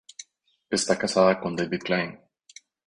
[0.71, 2.19] Está casada con David Kline.